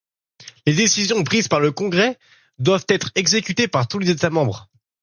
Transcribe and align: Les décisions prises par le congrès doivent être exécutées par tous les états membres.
Les 0.65 0.73
décisions 0.73 1.23
prises 1.23 1.47
par 1.47 1.59
le 1.59 1.71
congrès 1.71 2.17
doivent 2.57 2.87
être 2.89 3.11
exécutées 3.13 3.67
par 3.67 3.87
tous 3.87 3.99
les 3.99 4.09
états 4.09 4.31
membres. 4.31 4.67